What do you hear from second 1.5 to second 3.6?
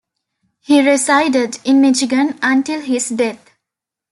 in Michigan until his death.